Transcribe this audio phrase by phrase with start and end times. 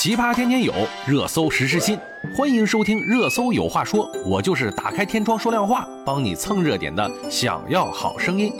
[0.00, 0.72] 奇葩天天有，
[1.08, 1.98] 热搜时时新。
[2.32, 7.10] 欢迎收听《热搜有话说》，我就是打开天窗说亮话，帮你蹭热点的。
[7.28, 8.52] 想要好声音，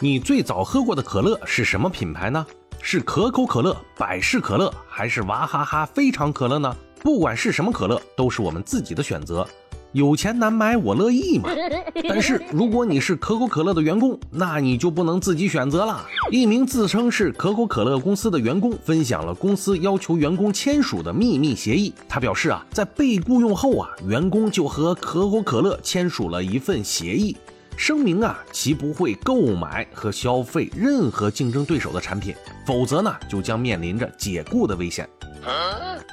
[0.00, 2.44] 你最早喝过的可乐是什么品牌呢？
[2.80, 6.76] 是可口可乐、百事可乐，还是娃哈哈非常可乐呢？
[7.00, 9.46] 不管是什么可乐，都是我们自己的选择。
[9.92, 11.50] 有钱难买我乐意嘛。
[12.08, 16.04] 但是如果你是可口可乐的员工，那你就不能自己选择了。
[16.30, 21.92] 一名自称是可口可乐公司的员工分享了公司要求员工签署的秘密协议。
[22.08, 27.36] 他表示啊，在被雇佣后啊，员工就和可口可乐签署了一份协议，
[27.76, 32.34] 声明啊，其不会购买和消费任何竞争对手的产品，
[32.66, 35.08] 否则呢，就将面临着解雇的危险。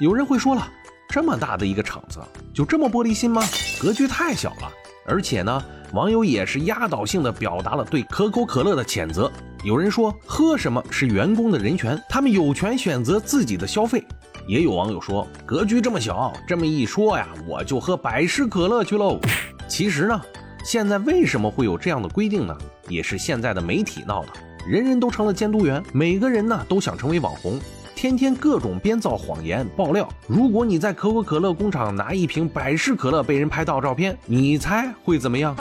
[0.00, 0.68] 有人会说了。
[1.10, 2.20] 这么大的一个厂子，
[2.54, 3.42] 就这么玻璃心吗？
[3.80, 4.70] 格局太小了。
[5.06, 9.30] 而且呢，网友也是压倒性的表达了对可口可乐的谴责。
[9.64, 14.04] 有人说，喝什么是员工的人权，他们有权选择自己的消费。
[14.46, 19.18] 也有网友说，格局这么小，这么一说呀，我就喝百事可乐去喽。
[19.66, 20.20] 其实呢，
[20.64, 22.56] 现在为什么会有这样的规定呢？
[22.88, 24.28] 也是现在的媒体闹的，
[24.66, 27.60] 人人都成了监督员，每个人呢都想成为网红。
[28.00, 30.08] 天天各种编造谎言爆料。
[30.26, 35.54] 如果你在可口可乐工厂拿一瓶百事可乐被人拍到照片，你猜会怎么样？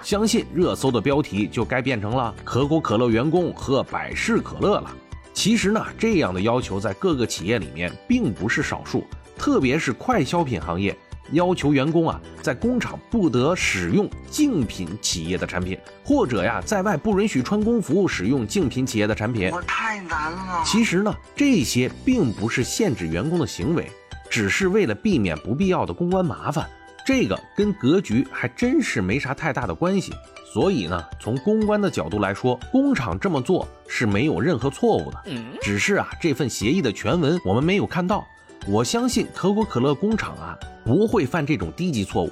[0.00, 4.88] 相信热搜的标题就该变成了“可口可乐员工喝百事可乐了”。
[5.34, 9.04] 其实呢，这样的要求在各个企业里面并不是少数，
[9.36, 10.96] 特别是快消品行业。
[11.32, 19.50] 要求员工啊，在工厂不得使用竞品企业的产品，或者呀，在外不允许穿工服使用竞品企业的产品。
[19.50, 20.62] 我太难了。
[20.64, 23.90] 其实呢，这些并不是限制员工的行为，
[24.30, 26.68] 只是为了避免不必要的公关麻烦。
[27.04, 30.12] 这个跟格局还真是没啥太大的关系。
[30.52, 35.24] 所以呢，从公关的角度来说，工厂这么做是没有任何错误的。
[35.62, 38.26] 只是啊，这份协议的全文我们没有看到。
[38.68, 42.30] 我相信可口可乐工厂啊不会犯这种低级错误，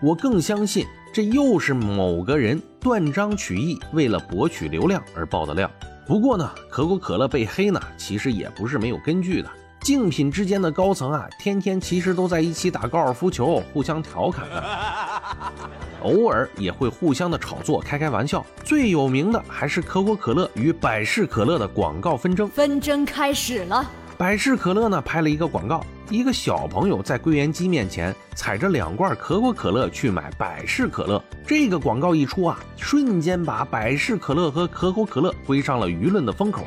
[0.00, 5.68] 我更相信这又是某个人断章取义，为了博取流量而爆的料。
[6.06, 9.50] 不过呢，可口可乐被黑呢，其实也不是没有根据的。
[9.80, 14.64] 竞品之间的高层啊，天天其实都在一起打高尔夫球，互相调侃的，
[16.02, 18.46] 偶尔也会互相的炒作，开开玩笑。
[18.62, 23.90] 最有名的还是可口可乐与百事可乐的广告纷争，纷争开始了。
[24.22, 31.20] 百事可乐呢拍了一个广告，一个小朋友在柜员机面前踩着两罐可口可乐去买百事可乐。
[31.44, 36.64] 这个广告一出啊，瞬间把百事可乐和可口可乐推上了舆论的风口。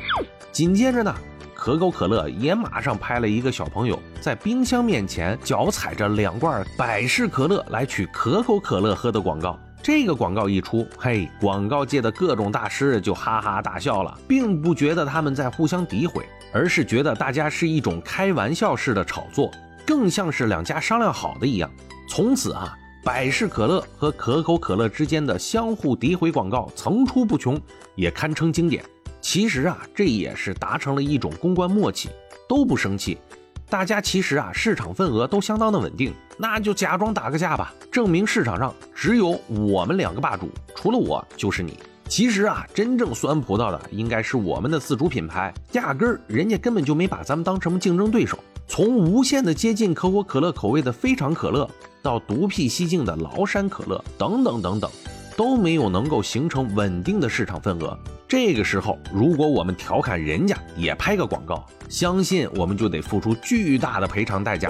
[0.52, 1.14] 紧接着呢，
[1.54, 9.58] 可口可乐也马上拍了一个小朋友在冰箱面前脚踩着两罐百事可乐来取可口可乐喝的广告。
[9.86, 16.26] 这个广告一出，嘿，广告界的各种大师就哈哈大笑了，并不觉得他们在互相诋毁。
[16.52, 19.48] 而是觉得大家是一种开玩笑式的炒作，
[19.86, 21.70] 更像是两家商量好的一样。
[22.08, 27.56] 从此啊，百事可乐和可口可乐之间的相互诋毁广告层出不穷，
[27.94, 28.84] 也堪称经典。
[29.20, 32.08] 其实啊，这也是达成了一种公关默契，
[32.48, 33.18] 都不生气。
[33.68, 41.78] 大家其实啊，市场份额都相当的稳定，那就假装打个架吧，证明市场上只有我们两个霸主，除了我就是你。
[42.08, 48.38] 其实啊，真正酸葡萄的应该是我们的自主品牌，压根儿人家根本就没把咱们当什么竞争对手。
[48.68, 51.68] 从无限的接近可口可乐口味的非常可乐，
[52.02, 54.90] 到独辟蹊径的崂山可乐，等等等等。
[55.36, 57.98] 都没有能够形成稳定的市场份额。
[58.28, 64.68] 这个时候，如果我们调侃人家也拍个广告，相信我们就得付出巨大的赔偿代价。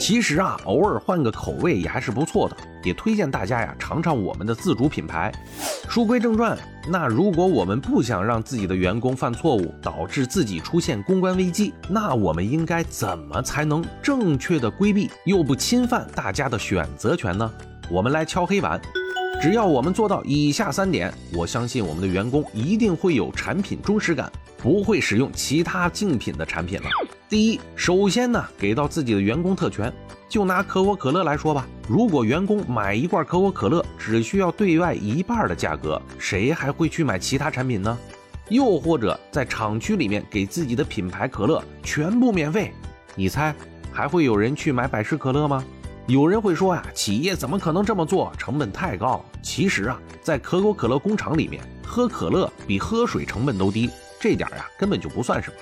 [0.00, 5.30] 其实啊，偶尔换个口味也还是不错的，也推荐大家呀尝尝我们的自主品牌。
[5.86, 6.56] 书归正传，
[6.88, 17.52] 那如果我们不想让自己的员工犯错误，导致自己出现公关危机，那我们应该怎么才能正确的规避又不侵犯大家的选择权呢？
[17.90, 18.80] 我们来敲黑板。
[19.44, 26.88] 只要我们做到以下三点，我相信我们的员工一定会有产品忠实感，不会使用其他竞品的产品了。
[27.28, 29.92] 第一，首先呢，给到自己的员工特权。
[30.30, 37.98] 就拿可口可乐来说吧，如果员工买一罐可口可乐只需要对外一半的价格，谁还会去买其他产品呢？
[38.48, 42.72] 又或者在厂区里面给自己的品牌可乐全部免费，
[43.14, 43.54] 你猜
[43.92, 45.62] 还会有人去买百事可乐吗？
[46.06, 48.30] 有人会说呀，企业怎么可能这么做？
[48.36, 49.24] 成本太高。
[49.42, 53.88] 其实啊，在可口可乐工厂里面，喝可乐比喝水成本都低，
[54.20, 55.56] 这点呀根本就不算什么。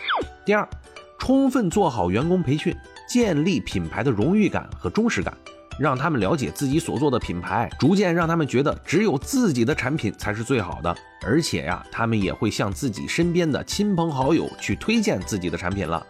[0.45, 0.69] 第二，
[1.17, 2.77] 充分做好员工培训，
[3.09, 5.33] 建立品牌的荣誉感和忠实感，
[5.79, 10.93] 让他们了解自己所做的品牌，逐渐让他们觉得只有自己的产品才是最好的。
[11.25, 16.05] 而且呀，他们也会向自己身边的亲朋好友去推荐自己的产品了。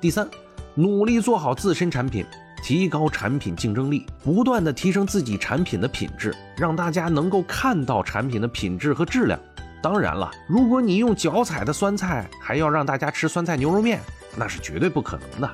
[0.00, 0.28] 第三，
[0.74, 2.26] 努力做好自身产品，
[2.68, 9.40] 提高产品竞争力，不断的提升自己产品的品质，让大家能够看到产品的品质和质量。
[9.80, 13.98] 当然了，如果你用脚踩的酸菜，还要让大家吃酸菜牛肉面，
[14.36, 15.50] 那是绝对不可能的。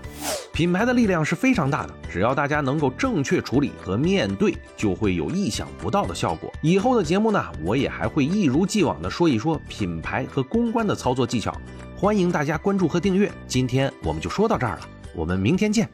[0.52, 6.52] 品牌的力量是非常大的，只要大家能够正确处理和面对，就会有意想不到的效果。
[6.62, 11.56] 以后的节目呢，我也还会一如既往的说一说品牌和公关的操作技巧，
[11.96, 13.30] 欢迎大家关注和订阅。
[13.46, 15.88] 今天我们就说到这儿了，我们明天见。